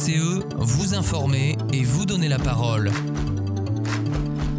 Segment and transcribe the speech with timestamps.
[0.00, 2.90] VCE, vous informer et vous donner la parole.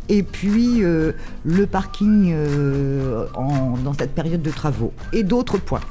[0.09, 2.35] et puis euh, le parking
[3.33, 5.81] dans cette période de travaux et d'autres points.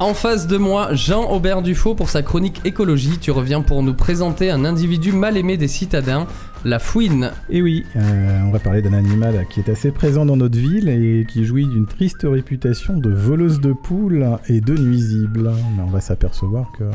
[0.00, 3.18] En face de moi, Jean Aubert Dufaux pour sa chronique écologie.
[3.20, 6.26] Tu reviens pour nous présenter un individu mal aimé des citadins,
[6.64, 7.32] la fouine.
[7.50, 10.88] Et oui, euh, on va parler d'un animal qui est assez présent dans notre ville
[10.88, 15.52] et qui jouit d'une triste réputation de voleuse de poules et de nuisible.
[15.76, 16.92] Mais on va s'apercevoir que euh,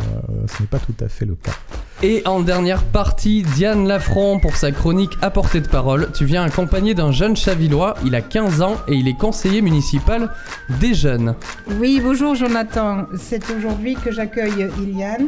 [0.48, 1.54] ce n'est pas tout à fait le cas.
[2.02, 6.10] Et en dernière partie, Diane Lafron pour sa chronique à portée de parole.
[6.14, 10.32] Tu viens accompagné d'un jeune chavillois, il a 15 ans et il est conseiller municipal
[10.80, 11.36] des jeunes.
[11.78, 13.06] Oui, bonjour Jonathan.
[13.18, 15.28] C'est aujourd'hui que j'accueille Iliane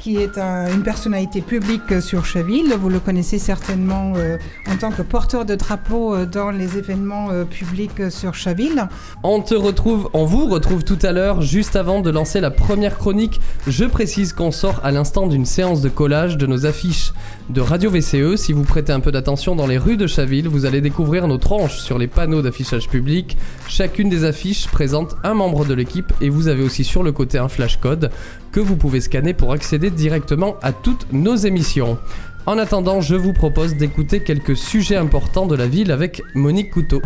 [0.00, 2.72] qui est une personnalité publique sur Chaville.
[2.80, 7.30] Vous le connaissez certainement euh, en tant que porteur de drapeau euh, dans les événements
[7.30, 8.88] euh, publics sur Chaville.
[9.22, 12.96] On te retrouve, on vous retrouve tout à l'heure, juste avant de lancer la première
[12.96, 13.40] chronique.
[13.66, 17.12] Je précise qu'on sort à l'instant d'une séance de collage de nos affiches
[17.50, 18.36] de Radio VCE.
[18.36, 21.38] Si vous prêtez un peu d'attention dans les rues de Chaville, vous allez découvrir nos
[21.38, 23.36] tranches sur les panneaux d'affichage public.
[23.68, 27.36] Chacune des affiches présente un membre de l'équipe et vous avez aussi sur le côté
[27.36, 28.10] un flash code
[28.52, 31.98] que vous pouvez scanner pour accéder directement à toutes nos émissions.
[32.46, 37.02] En attendant, je vous propose d'écouter quelques sujets importants de la ville avec Monique Couteau.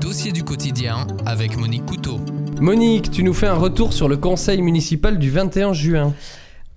[0.00, 2.20] Dossier du quotidien avec Monique Couteau.
[2.60, 6.14] Monique, tu nous fais un retour sur le conseil municipal du 21 juin.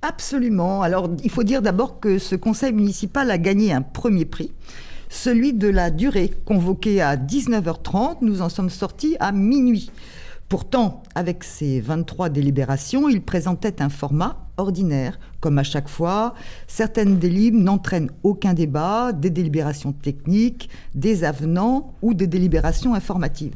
[0.02, 0.81] Absolument.
[0.81, 4.52] Alors, il faut dire d'abord que ce conseil municipal a gagné un premier prix
[5.16, 6.31] celui de la durée.
[6.46, 9.90] Convoqué à 19h30, nous en sommes sortis à minuit.
[10.50, 15.18] Pourtant, avec ses 23 délibérations, il présentait un format ordinaire.
[15.40, 16.36] Comme à chaque fois,
[16.68, 23.56] certaines délibes n'entraînent aucun débat, des délibérations techniques, des avenants ou des délibérations informatives.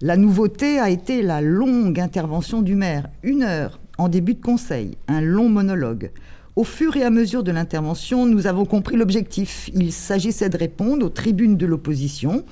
[0.00, 4.96] La nouveauté a été la longue intervention du maire, une heure en début de conseil,
[5.08, 6.10] un long monologue.
[6.56, 9.68] Au fur et à mesure de l'intervention, nous avons compris l'objectif.
[9.74, 12.46] Il s'agissait de répondre aux tribunes de l'opposition,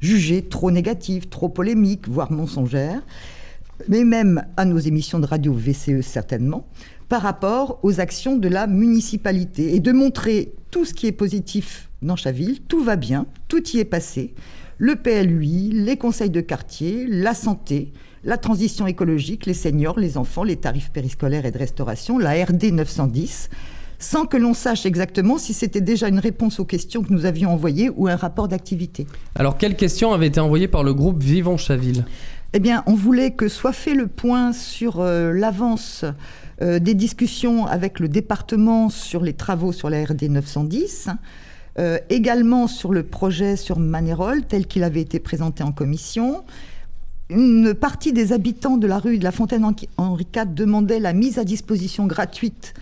[0.00, 3.02] jugées trop négatives, trop polémiques, voire mensongères,
[3.86, 6.66] mais même à nos émissions de radio VCE certainement,
[7.10, 11.90] par rapport aux actions de la municipalité, et de montrer tout ce qui est positif
[12.00, 14.32] dans Chaville, tout va bien, tout y est passé,
[14.78, 17.92] le PLUI, les conseils de quartier, la santé,
[18.24, 22.72] la transition écologique, les seniors, les enfants, les tarifs périscolaires et de restauration, la RD
[22.72, 23.48] 910,
[23.98, 27.52] sans que l'on sache exactement si c'était déjà une réponse aux questions que nous avions
[27.52, 29.06] envoyées ou un rapport d'activité.
[29.34, 32.04] Alors, quelles questions avaient été envoyées par le groupe Vivant Chaville?
[32.52, 36.04] Eh bien, on voulait que soit fait le point sur euh, l'avance
[36.62, 41.10] euh, des discussions avec le département sur les travaux sur la RD 910.
[41.78, 46.44] Euh, également sur le projet sur Manérol tel qu'il avait été présenté en commission,
[47.30, 49.64] une partie des habitants de la rue de la Fontaine
[49.96, 52.74] Henri IV demandait la mise à disposition gratuite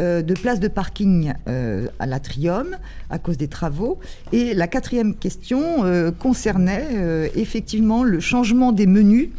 [0.00, 2.76] euh, de places de parking euh, à l'Atrium
[3.10, 3.98] à cause des travaux.
[4.32, 9.30] Et la quatrième question euh, concernait effectivement le changement des menus.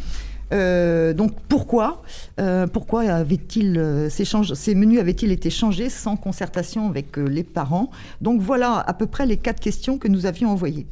[0.51, 2.01] donc pourquoi,
[2.73, 7.91] pourquoi avait-il ces, ces, menus avaient-ils été changés sans concertation avec les parents?
[8.19, 10.87] Donc voilà à peu près les quatre questions que nous avions envoyées.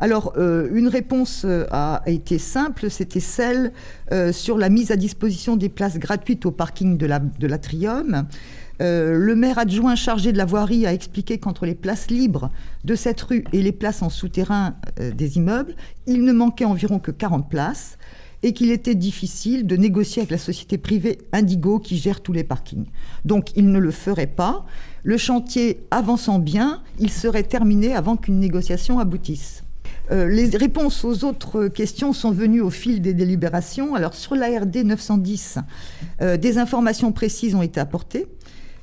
[0.00, 3.72] Alors, euh, une réponse euh, a, été simple, c'était celle
[4.12, 8.26] euh, sur la mise à disposition des places gratuites au parking de l'Atrium.
[8.80, 12.50] le maire adjoint chargé de la voirie a expliqué qu'entre les places libres
[12.84, 15.74] de cette rue et les places en souterrain des immeubles,
[16.06, 17.98] il ne manquait environ que 40 places
[18.44, 22.44] et qu'il était difficile de négocier avec la société privée Indigo qui gère tous les
[22.44, 22.86] parkings.
[23.24, 24.64] Donc il ne le ferait pas.
[25.02, 29.64] Le chantier avançant bien, il serait terminé avant qu'une négociation aboutisse.
[30.10, 33.94] Euh, les réponses aux autres questions sont venues au fil des délibérations.
[33.94, 35.58] Alors sur l'ARD 910,
[36.22, 38.26] euh, des informations précises ont été apportées,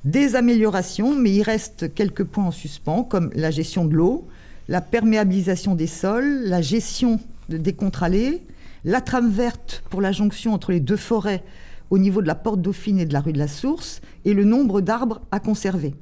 [0.03, 4.27] des améliorations, mais il reste quelques points en suspens, comme la gestion de l'eau,
[4.67, 7.19] la perméabilisation des sols, la gestion
[7.49, 8.43] des contralés,
[8.83, 11.43] la trame verte pour la jonction entre les deux forêts
[11.89, 14.43] au niveau de la porte Dauphine et de la rue de la Source, et le
[14.43, 15.93] nombre d'arbres à conserver.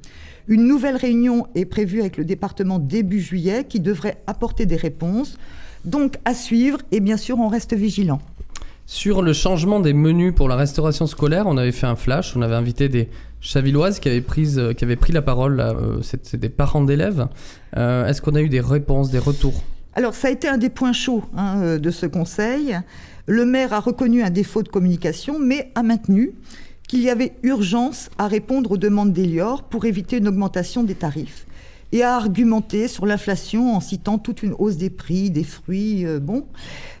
[0.46, 5.38] Une nouvelle réunion est prévue avec le département début juillet qui devrait apporter des réponses
[5.86, 8.20] Donc à suivre et bien sûr on reste vigilant.
[8.86, 12.42] Sur le changement des menus pour la restauration scolaire, on avait fait un flash, on
[12.42, 13.08] avait invité des
[13.40, 17.26] chavilloises qui avaient, pris, qui avaient pris la parole, euh, c'est des parents d'élèves.
[17.78, 19.64] Euh, est-ce qu'on a eu des réponses, des retours?
[19.94, 22.78] Alors ça a été un des points chauds hein, euh, de ce conseil.
[23.26, 26.32] Le maire a reconnu un défaut de communication, mais a maintenu
[26.94, 31.44] qu'il y avait urgence à répondre aux demandes d'Elior pour éviter une augmentation des tarifs
[31.90, 36.06] et a argumenté sur l'inflation en citant toute une hausse des prix, des fruits.
[36.06, 36.46] Euh, bon,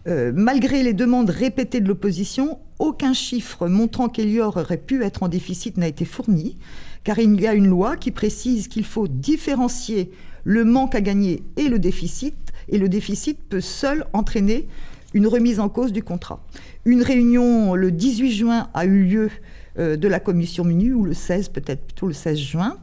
[0.08, 5.28] euh, malgré les demandes répétées de l'opposition, aucun chiffre montrant qu'Elior aurait pu être en
[5.28, 6.56] déficit n'a été fourni,
[7.04, 10.10] car il y a une loi qui précise qu'il faut différencier
[10.42, 12.34] le manque à gagner et le déficit,
[12.68, 14.66] et le déficit peut seul entraîner
[15.12, 16.44] une remise en cause du contrat.
[16.84, 19.30] Une réunion le 18 juin a eu lieu
[19.76, 22.78] de la commission MINU, ou le 16, peut-être plutôt le 16 juin.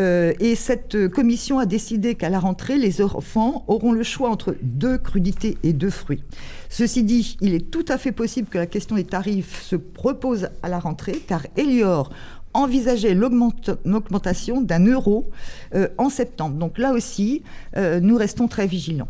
[0.00, 4.54] Euh, et cette commission a décidé qu'à la rentrée, les enfants auront le choix entre
[4.62, 6.22] deux crudités et deux fruits.
[6.68, 10.50] Ceci dit, il est tout à fait possible que la question des tarifs se repose
[10.62, 12.12] à la rentrée, car Elior
[12.54, 15.28] envisageait l'augmentation d'un euro
[15.74, 16.56] euh, en septembre.
[16.56, 17.42] Donc là aussi,
[17.76, 19.08] euh, nous restons très vigilants.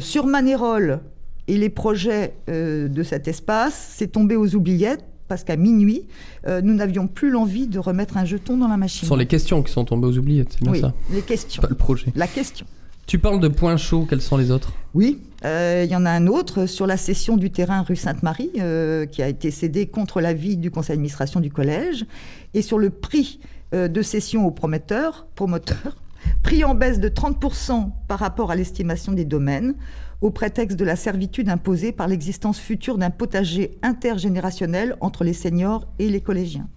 [0.00, 1.00] sur Manérol
[1.48, 6.02] et les projets de cet espace, c'est tombé aux oubliettes parce qu'à minuit,
[6.46, 9.00] euh, nous n'avions plus l'envie de remettre un jeton dans la machine.
[9.00, 11.62] Ce sont les questions qui sont tombées aux oubliettes, c'est bien oui, ça les questions.
[11.62, 12.12] Pas le projet.
[12.14, 12.66] La question.
[13.06, 14.74] Tu parles de points chauds, quels sont les autres?
[14.92, 18.50] Oui, euh, il y en a un autre sur la cession du terrain rue Sainte-Marie
[18.58, 22.04] euh, qui a été cédé contre l'avis du conseil d'administration du collège
[22.52, 23.40] et sur le prix
[23.72, 25.96] de cession aux promoteurs, promoteurs,
[26.42, 29.76] prix en baisse de 30% par rapport à l'estimation des domaines
[30.22, 35.86] au prétexte de la servitude imposée par l'existence future d'un potager intergénérationnel entre les seniors
[35.98, 36.68] et les collégiens.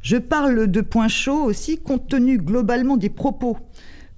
[0.00, 3.58] Je parle de points chauds aussi, compte tenu globalement des propos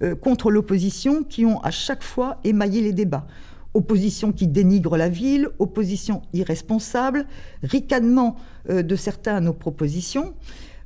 [0.03, 3.25] euh, contre l'opposition qui ont à chaque fois émaillé les débats.
[3.73, 7.25] Opposition qui dénigre la ville, opposition irresponsable,
[7.63, 8.35] ricanement
[8.69, 10.35] euh, de certains à nos propositions,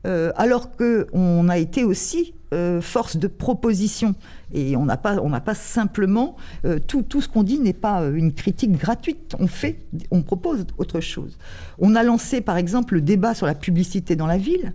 [0.06, 4.16] euh, alors qu'on a été aussi euh, force de proposition.
[4.54, 8.74] Et on n'a pas, on simplement euh, tout, ce qu'on dit n'est pas une critique
[8.74, 9.36] gratuite.
[9.40, 9.78] On fait,
[10.12, 11.38] on propose autre chose.
[11.80, 14.74] On a lancé par exemple le débat sur la publicité dans la ville,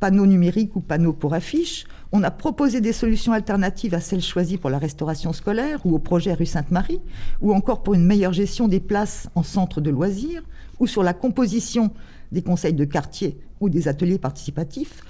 [0.00, 1.86] panneaux numériques ou panneaux pour affiches.
[2.12, 5.98] On a proposé des solutions alternatives à celles choisies pour la restauration scolaire ou au
[5.98, 7.00] projet rue Sainte-Marie,
[7.40, 10.42] ou encore pour une meilleure gestion des places en centre de loisirs,
[10.78, 11.90] ou sur la composition
[12.34, 15.02] des conseils de quartier ou des ateliers participatifs.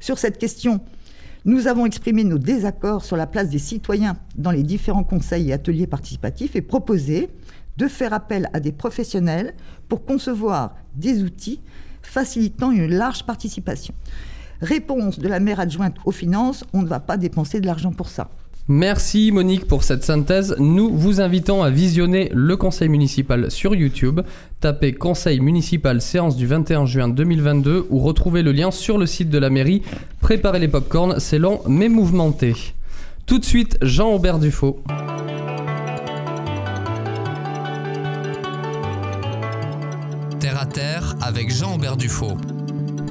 [0.00, 0.80] Sur cette question,
[1.44, 5.52] nous avons exprimé nos désaccords sur la place des citoyens dans les différents conseils et
[5.52, 7.30] ateliers participatifs et proposé
[7.76, 9.54] de faire appel à des professionnels
[9.88, 11.60] pour concevoir des outils
[12.02, 13.94] facilitant une large participation.
[14.60, 18.08] Réponse de la maire adjointe aux finances, on ne va pas dépenser de l'argent pour
[18.08, 18.30] ça.
[18.72, 20.54] Merci Monique pour cette synthèse.
[20.60, 24.20] Nous vous invitons à visionner le conseil municipal sur YouTube.
[24.60, 29.28] Tapez conseil municipal séance du 21 juin 2022 ou retrouvez le lien sur le site
[29.28, 29.82] de la mairie.
[30.20, 32.54] Préparez les popcorns, c'est long mais mouvementé.
[33.26, 34.80] Tout de suite, Jean-Aubert Dufaux.
[40.38, 42.36] Terre à terre avec Jean-Aubert Dufaux.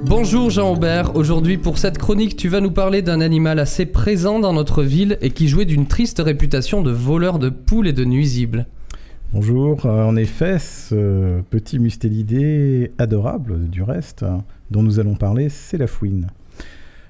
[0.06, 4.54] Bonjour Jean-Aubert, aujourd'hui pour cette chronique tu vas nous parler d'un animal assez présent dans
[4.54, 8.66] notre ville et qui jouait d'une triste réputation de voleur de poules et de nuisibles.
[9.34, 14.24] Bonjour, euh, en effet, ce petit mustélidé adorable du reste
[14.72, 16.28] dont nous allons parler, c'est la fouine.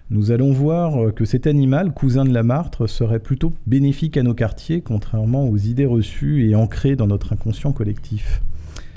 [0.09, 4.33] Nous allons voir que cet animal, cousin de la martre, serait plutôt bénéfique à nos
[4.33, 8.41] quartiers, contrairement aux idées reçues et ancrées dans notre inconscient collectif.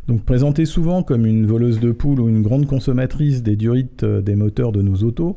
[0.09, 4.21] Donc présentée souvent comme une voleuse de poules ou une grande consommatrice des durites euh,
[4.21, 5.37] des moteurs de nos autos,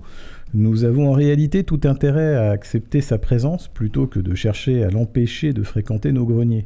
[0.53, 4.89] nous avons en réalité tout intérêt à accepter sa présence plutôt que de chercher à
[4.89, 6.65] l'empêcher de fréquenter nos greniers.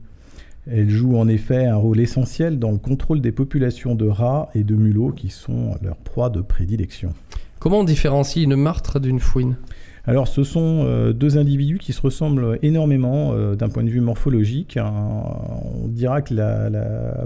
[0.69, 4.63] Elle joue en effet un rôle essentiel dans le contrôle des populations de rats et
[4.63, 7.13] de mulots qui sont leur proie de prédilection.
[7.59, 9.55] Comment on différencie une martre d'une fouine?
[10.09, 14.01] Alors, ce sont euh, deux individus qui se ressemblent énormément euh, d'un point de vue
[14.01, 14.75] morphologique.
[14.75, 14.91] Hein.
[15.83, 16.33] on dira que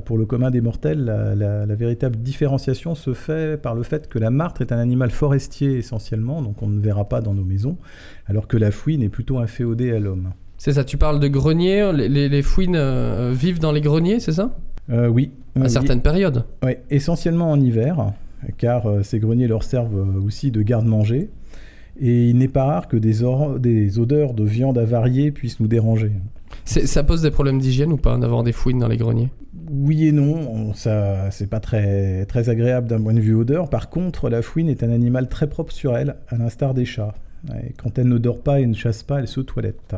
[0.02, 4.30] pour le commun des mortels, la, véritable différenciation se fait par le fait que la
[4.32, 7.78] martre est un animal forestier essentiellement, donc on ne verra pas dans nos maisons,
[8.28, 10.32] alors que la fouine est plutôt inféodée à l'homme.
[10.58, 14.58] C'est ça, tu parles de greniers, les, fouines euh, vivent dans les greniers, c'est ça?
[14.90, 15.32] Oui.
[15.60, 18.12] À certaines périodes Oui, essentiellement en hiver,
[18.58, 21.30] car ces greniers leur servent aussi de garde-manger.
[22.00, 23.22] Et il n'est pas rare que des,
[23.60, 26.12] des, odeurs de viande avariée puissent nous déranger.
[26.66, 29.30] Ça pose des problèmes d'hygiène ou pas d'avoir des fouines dans les greniers?
[29.72, 33.70] Oui et non, ça c'est pas très, très agréable d'un point de vue odeur.
[33.70, 37.16] Par contre, la fouine est un animal très propre sur elle, à l'instar des chats.
[37.78, 39.96] quand elle ne dort pas et ne chasse pas, elle se toilette.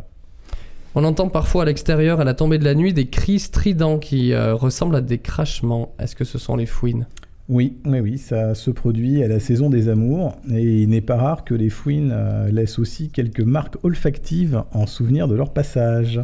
[0.97, 4.31] On entend parfois à l'extérieur, à la tombée de la nuit, des cris stridents qui
[4.31, 5.93] euh, ressemblent à des crachements.
[5.99, 7.05] Est-ce que ce sont les fouines?
[7.47, 11.15] Oui, oui, oui, ça se produit à la saison des amours et il n'est pas
[11.15, 16.19] rare que les fouines euh, laissent aussi quelques marques olfactives en souvenir de leur passage.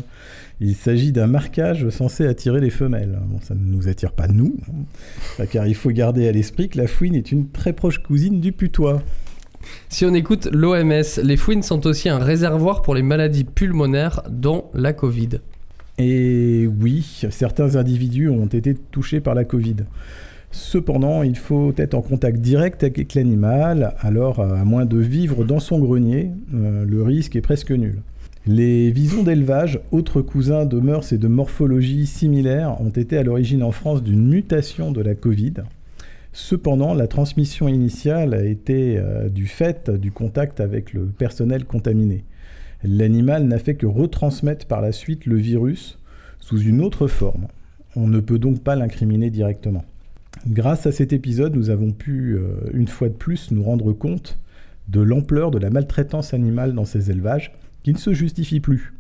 [0.60, 3.20] Il s'agit d'un marquage censé attirer les femelles.
[3.28, 4.58] Bon, ça ne nous attire pas nous,
[5.40, 8.40] hein, car il faut garder à l'esprit que la fouine est une très proche cousine
[8.40, 9.04] du putois.
[9.90, 14.66] Si on écoute l'OMS, les fouines sont aussi un réservoir pour les maladies pulmonaires, dont
[14.74, 15.30] la Covid.
[16.00, 19.76] Et oui, certains individus ont été touchés par la Covid.
[20.52, 25.62] Cependant, il faut être en contact direct avec l'animal, alors à moins de vivre dans
[25.62, 28.02] son grenier, euh, le risque est presque nul.
[28.46, 33.64] Les visons d'élevage, autres cousins de mœurs et de morphologie similaires, ont été à l'origine
[33.64, 35.54] en France d'une mutation de la Covid.
[36.34, 42.26] Cependant, la transmission initiale a été euh, du fait du contact avec le personnel contaminé.
[42.84, 45.98] L'animal n'a fait que retransmettre par la suite le virus
[46.40, 47.48] sous une autre forme.
[47.96, 49.86] On ne peut donc pas l'incriminer directement.
[50.48, 54.40] Grâce à cet épisode, nous avons pu, euh, une fois de plus, nous rendre compte
[54.88, 58.94] de l'ampleur de la maltraitance animale dans ces élevages, qui ne se justifie plus.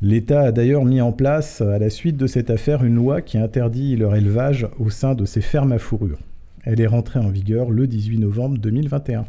[0.00, 3.38] L'État a d'ailleurs mis en place, à la suite de cette affaire, une loi qui
[3.38, 6.18] interdit leur élevage au sein de ces fermes à fourrure.
[6.62, 9.24] Elle est rentrée en vigueur le 18 novembre 2021.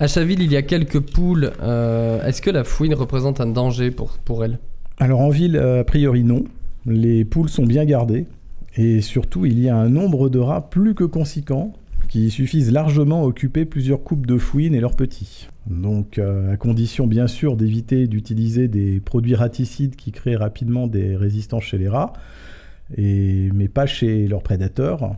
[0.00, 1.52] À Chaville, il y a quelques poules.
[1.60, 4.58] Euh, Est-ce que la fouine représente un danger pour, pour elles
[4.98, 6.44] Alors en ville, a priori non.
[6.86, 8.26] Les poules sont bien gardées.
[8.78, 11.72] Et surtout, il y a un nombre de rats plus que conséquent
[12.08, 15.48] qui suffisent largement à occuper plusieurs coupes de fouines et leurs petits.
[15.66, 21.16] Donc, euh, à condition bien sûr d'éviter d'utiliser des produits raticides qui créent rapidement des
[21.16, 22.12] résistances chez les rats,
[22.96, 25.16] et, mais pas chez leurs prédateurs,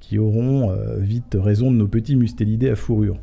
[0.00, 3.18] qui auront euh, vite raison de nos petits mustélidés à fourrure.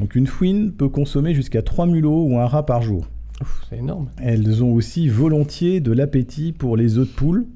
[0.00, 3.06] Donc, une fouine peut consommer jusqu'à 3 mulots ou un rat par jour.
[3.70, 4.10] C'est énorme.
[4.22, 7.46] Elles ont aussi volontiers de l'appétit pour les œufs de poule,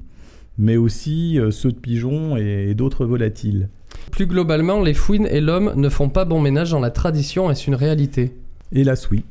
[0.59, 3.69] mais aussi euh, ceux de pigeons et, et d'autres volatiles.
[4.11, 7.67] Plus globalement, les fouines et l'homme ne font pas bon ménage dans la tradition, est-ce
[7.67, 8.33] une réalité?
[8.71, 9.23] Hélas oui.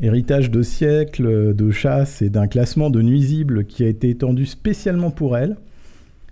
[0.00, 5.10] Héritage de siècles de chasse et d'un classement de nuisibles qui a été étendu spécialement
[5.10, 5.56] pour elles,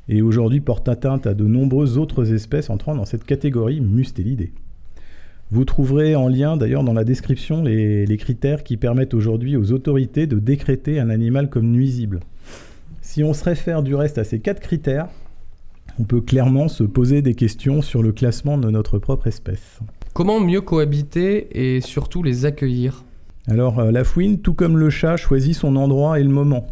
[0.09, 4.53] et aujourd'hui porte atteinte à de nombreuses autres espèces entrant dans cette catégorie mustélidée.
[5.51, 9.73] Vous trouverez en lien d'ailleurs dans la description les, les critères qui permettent aujourd'hui aux
[9.73, 12.21] autorités de décréter un animal comme nuisible.
[13.19, 15.09] Si on se réfère du reste à ces quatre critères,
[15.99, 19.81] on peut clairement se poser des questions sur le classement de notre propre espèce.
[20.13, 23.05] Comment mieux cohabiter et surtout les accueillir?
[23.49, 26.69] Alors euh, la fouine, tout comme le chat, choisit son endroit et le moment.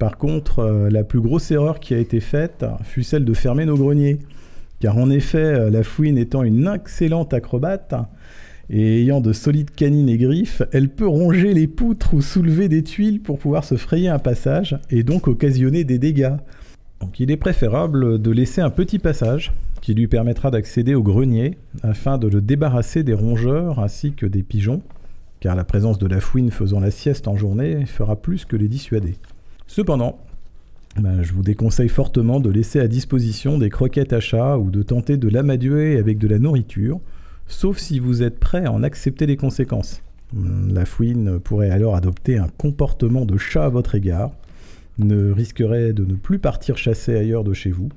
[0.00, 3.64] Par contre, euh, la plus grosse erreur qui a été faite fut celle de fermer
[3.64, 4.18] nos greniers.
[4.80, 7.94] Car en effet, euh, la fouine étant une excellente acrobate,
[8.70, 12.82] et ayant de solides canines et griffes, elle peut ronger les poutres ou soulever des
[12.82, 16.36] tuiles pour pouvoir se frayer un passage et donc occasionner des dégâts.
[17.00, 19.52] Donc il est préférable de laisser un petit passage
[19.82, 24.42] qui lui permettra d'accéder au grenier afin de le débarrasser des rongeurs ainsi que des
[24.42, 24.80] pigeons,
[25.40, 28.68] car la présence de la fouine faisant la sieste en journée fera plus que les
[28.68, 29.16] dissuader.
[29.66, 30.18] Cependant,
[30.98, 34.82] ben, je vous déconseille fortement de laisser à disposition des croquettes à chat ou de
[34.82, 37.00] tenter de l'amadouer avec de la nourriture,
[37.46, 40.02] sauf si vous êtes prêt à en accepter les conséquences.
[40.36, 44.30] Hum, La fouine pourrait alors adopter un comportement de chat à votre égard,
[44.98, 47.88] ne risquerait de ne plus partir chasser ailleurs de chez vous.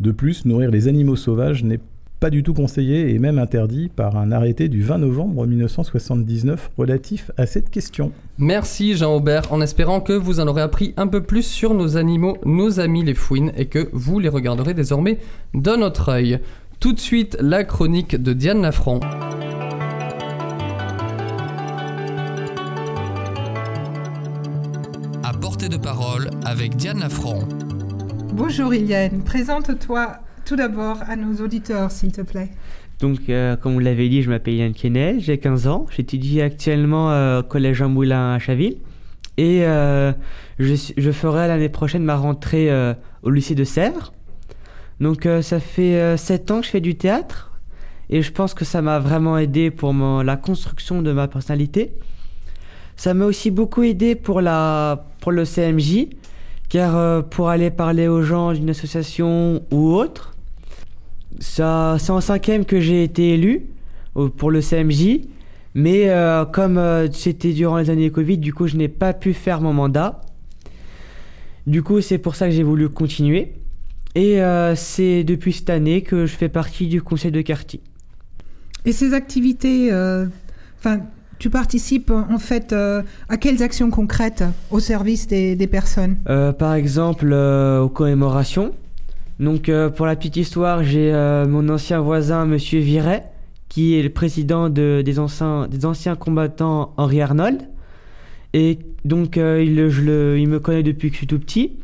[0.00, 1.80] De plus, nourrir les animaux sauvages n'est
[2.20, 7.30] pas du tout conseillé et même interdit par un arrêté du 20 novembre 1979 relatif
[7.36, 8.10] à cette question.
[8.38, 12.36] Merci Jean-Aubert, en espérant que vous en aurez appris un peu plus sur nos animaux,
[12.44, 15.18] nos amis les fouines, et que vous les regarderez désormais
[15.54, 16.40] d'un autre œil.
[16.80, 19.00] Tout de suite, la chronique de Diane Lafranc.
[25.24, 27.40] À portée de parole avec Diane Lafranc.
[28.32, 32.50] Bonjour Iliane, présente-toi tout d'abord à nos auditeurs s'il te plaît.
[33.00, 35.86] Donc, euh, comme vous l'avez dit, je m'appelle Yann Kennel, j'ai 15 ans.
[35.90, 38.76] J'étudie actuellement euh, au collège Jean Moulin à Chaville.
[39.38, 40.12] Et euh,
[40.58, 42.92] je, ferai l'année prochaine ma rentrée euh,
[43.22, 44.12] au lycée de Sèvres.
[45.00, 47.52] Donc, euh, ça fait 7 ans que je fais du théâtre.
[48.10, 51.92] Et je pense que ça m'a vraiment aidé pour la construction de ma personnalité.
[52.96, 56.06] Ça m'a aussi beaucoup aidé pour, la, pour le CMJ.
[56.68, 60.34] Car euh, pour aller parler aux gens d'une association ou autre,
[61.40, 63.66] c'est en cinquième que j'ai été élu
[64.16, 65.20] euh, pour le CMJ.
[65.74, 69.34] Mais euh, comme euh, c'était durant les années Covid, du coup, je n'ai pas pu
[69.34, 70.20] faire mon mandat.
[71.66, 73.52] Du coup, c'est pour ça que j'ai voulu continuer.
[74.14, 77.80] Et euh, c'est depuis cette année que je fais partie du conseil de quartier.
[78.84, 80.26] Et ces activités, euh,
[80.78, 81.00] enfin,
[81.38, 86.16] Tu participes en fait euh, à quelles actions concrètes au service des, des personnes?
[86.28, 88.74] Euh, par exemple, euh, aux commémorations.
[89.38, 93.22] Donc, euh, pour la petite histoire, j'ai euh, mon ancien voisin, Monsieur Viret,
[93.68, 97.68] qui est le président de- des, anciens, des anciens combattants Henri Arnold.
[98.52, 101.76] Et donc, euh, il, je le- il me connaît depuis que je suis tout petit.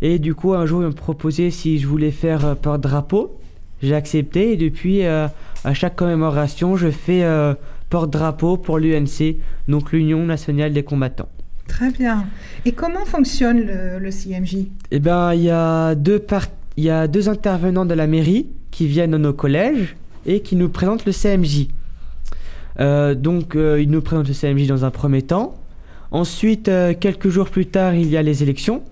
[0.00, 3.38] Et du coup, un jour, il me proposait si je voulais faire euh, porte-drapeau.
[3.82, 5.26] J'ai accepté et depuis, euh,
[5.64, 7.54] à chaque commémoration, je fais euh,
[7.90, 9.36] porte-drapeau pour l'UNC,
[9.66, 11.28] donc l'Union nationale des combattants.
[11.66, 12.26] Très bien.
[12.64, 16.24] Et comment fonctionne le, le CMJ Eh bien, il y, a deux
[16.76, 20.56] il y a deux intervenants de la mairie qui viennent dans nos collèges et qui
[20.56, 21.68] nous présentent le CMJ.
[23.20, 25.56] Donc, ils nous présentent le CMJ dans un premier temps.
[26.10, 28.82] Ensuite, quelques jours plus tard, il y a les élections.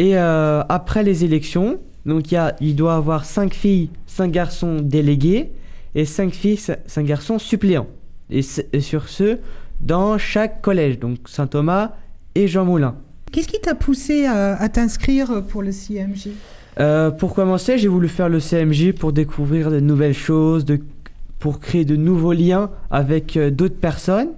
[0.00, 4.30] Et euh, après les élections, donc il, y a, il doit avoir 5 filles, 5
[4.30, 5.50] garçons délégués
[5.94, 7.86] et 5 filles, 5 garçons suppléants.
[8.30, 9.36] Et, sur ce,
[9.82, 11.92] dans chaque collège, donc Saint-Thomas
[12.34, 12.94] et Jean Moulin.
[13.30, 16.28] Qu'est-ce qui t'a poussé à, à t'inscrire pour le CMJ
[16.78, 20.80] Euh, pour commencer, j'ai voulu faire le CMJ pour découvrir de nouvelles choses, de,
[21.40, 24.30] pour créer de nouveaux liens avec euh, d'autres personnes,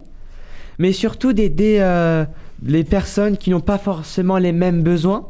[0.80, 2.24] mais surtout d'aider euh,
[2.66, 5.28] les personnes qui n'ont pas forcément les mêmes besoins.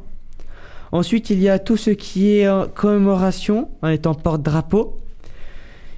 [0.92, 4.98] Ensuite, il y a tout ce qui est commémoration en étant porte-drapeau.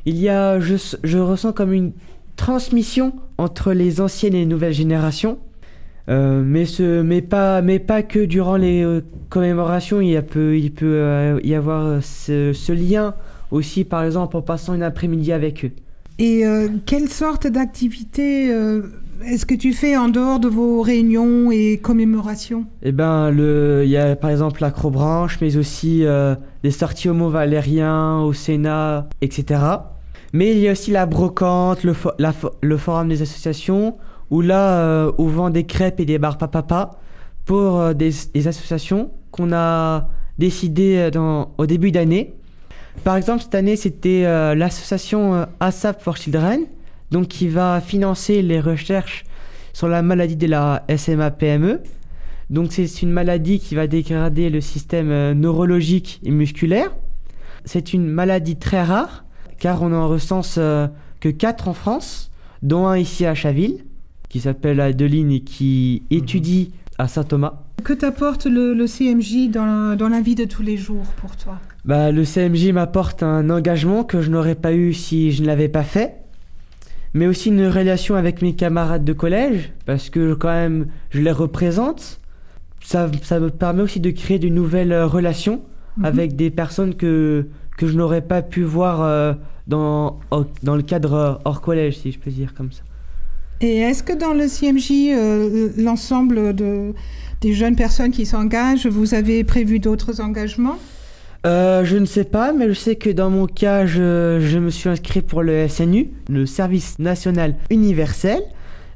[0.06, 1.92] Il y a, je, ressens comme une
[2.36, 5.38] transmission entre les anciennes et les nouvelles générations.
[6.10, 12.72] Euh, mais, pas, que durant les euh, commémorations, il, peut, euh, y avoir ce, ce
[12.72, 13.14] lien
[13.50, 15.72] aussi, par exemple, en passant une après-midi avec eux.
[16.18, 16.44] Et
[16.86, 18.48] quelle sorte d'activité
[19.26, 22.66] est-ce que tu fais en dehors de vos réunions et commémorations?
[22.82, 27.14] Eh ben, le, il y a par exemple l'acrobranche, mais aussi euh, des sorties au
[27.14, 29.60] Mont Valérien, au Sénat, etc.
[30.34, 33.96] Mais il y a aussi la brocante, le, forum des associations,
[34.30, 36.98] où là, euh, on vend des crêpes et des bars papa
[37.44, 38.12] pour euh, des,
[38.48, 42.34] associations qu'on a décidé euh, au début d'année.
[43.04, 44.22] Par exemple, cette année, c'était
[44.54, 46.60] l'association ASAP for Children,
[47.14, 49.22] donc qui va financer les recherches
[49.72, 51.80] sur la maladie de la SMA-PME.
[52.50, 56.90] Donc c'est une maladie qui va dégrader le système euh, neurologique et musculaire.
[57.64, 59.24] C'est une maladie très rare,
[59.60, 60.88] car on en recense euh,
[61.20, 63.84] que 4 en France, dont un ici à Chaville,
[64.28, 67.62] qui s'appelle Adeline et qui étudie à Saint-Thomas.
[67.84, 71.36] Que t'apporte le, le CMJ dans la, dans la vie de tous les jours pour
[71.36, 71.60] toi?
[71.84, 75.68] Bah, le CMJ m'apporte un engagement que je n'aurais pas eu si je ne l'avais
[75.68, 76.23] pas fait,
[77.14, 81.32] mais aussi une relation avec mes camarades de collège, parce que quand même je les
[81.32, 82.20] représente.
[82.80, 85.62] Ça, ça me permet aussi de créer de nouvelles relations
[85.96, 86.04] Mhm.
[86.04, 87.46] avec des personnes que,
[87.76, 89.32] que je n'aurais pas pu voir euh,
[89.68, 90.18] dans,
[90.62, 92.82] dans le cadre hors collège, si je peux dire comme ça.
[93.60, 96.92] Et est-ce que dans le CMJ, euh, l'ensemble de,
[97.40, 100.78] des jeunes personnes qui s'engagent, vous avez prévu d'autres engagements?
[101.46, 104.70] Euh, je ne sais pas, mais je sais que dans mon cas, je, je me
[104.70, 108.40] suis inscrit pour le SNU, le Service National Universel.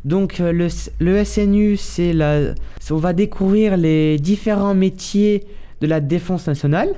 [0.07, 0.69] Donc euh, le,
[1.01, 2.55] le SNU, c'est la,
[2.91, 5.45] on va découvrir les différents métiers
[5.83, 6.89] de la défense nationale.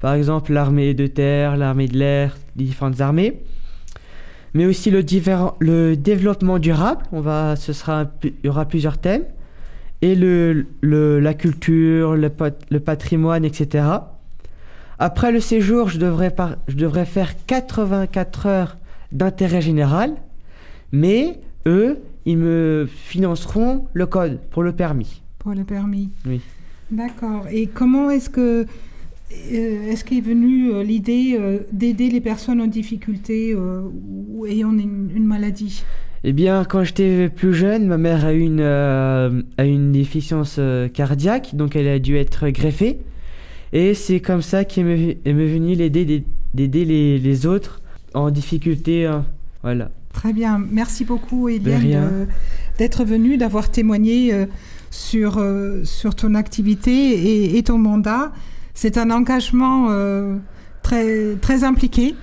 [0.00, 3.40] Par exemple, l'armée de terre, l'armée de l'air, les différentes armées.
[4.54, 7.04] Mais aussi le, différent- le développement durable.
[7.12, 9.22] On va, ce sera, il y aura plusieurs thèmes.
[10.02, 13.84] Et le, le- la culture, le patrimoine, etc.
[15.04, 18.76] Après le séjour, je devrais, par- je devrais faire 84 heures
[19.10, 20.12] d'intérêt général,
[20.92, 25.20] mais eux, ils me financeront le code pour le permis.
[25.40, 26.40] pour le permis Oui.
[26.92, 27.46] D'accord.
[27.50, 32.68] Et comment est-ce que euh, est-ce qu'est venue euh, l'idée euh, d'aider les personnes en
[32.68, 33.82] difficulté euh,
[34.30, 35.82] ou ayant une, une maladie?
[36.22, 40.60] Eh bien, quand j'étais plus jeune, ma mère a eu une, a une déficience
[40.94, 43.00] cardiaque, donc elle a dû être greffée.
[43.72, 46.04] Et c'est comme ça qu'est me, me venue l'idée
[46.54, 47.80] d'aider- les, les autres
[48.14, 49.06] en difficulté.
[49.06, 49.24] hein.
[49.62, 49.90] Voilà.
[50.12, 50.62] Très bien.
[50.70, 52.26] Merci beaucoup, Eliane,
[52.78, 54.44] d'être venue, d'avoir témoigné euh,
[54.90, 58.32] sur, euh, sur ton activité et, et ton mandat.
[58.74, 60.36] C'est un engagement euh,
[60.82, 62.14] très, très impliqué.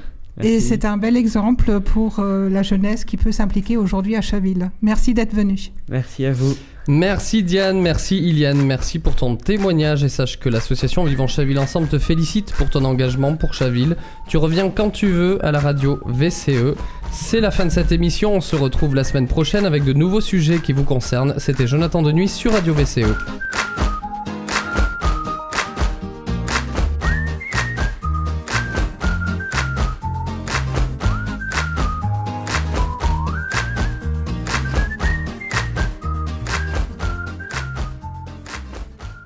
[0.42, 0.68] Et Merci.
[0.68, 4.72] c'est un bel exemple pour euh, la jeunesse qui peut s'impliquer aujourd'hui à Chaville.
[4.82, 5.72] Merci d'être venu.
[5.90, 6.56] Merci à vous.
[6.88, 11.88] Merci Diane, merci Iliane, merci pour ton témoignage et sache que l'association Vivons Chaville Ensemble
[11.88, 13.96] te félicite pour ton engagement pour Chaville.
[14.28, 16.76] Tu reviens quand tu veux à la radio VCE.
[17.12, 20.22] C'est la fin de cette émission, on se retrouve la semaine prochaine avec de nouveaux
[20.22, 21.36] sujets qui vous concernent.
[21.38, 23.59] C'était Jonathan de Nuit sur Radio VCE.